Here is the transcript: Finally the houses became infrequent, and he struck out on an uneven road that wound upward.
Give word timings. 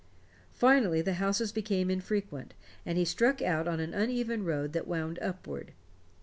Finally 0.55 0.99
the 1.03 1.13
houses 1.21 1.51
became 1.51 1.91
infrequent, 1.91 2.55
and 2.87 2.97
he 2.97 3.05
struck 3.05 3.39
out 3.39 3.67
on 3.67 3.79
an 3.79 3.93
uneven 3.93 4.43
road 4.43 4.73
that 4.73 4.87
wound 4.87 5.19
upward. 5.21 5.73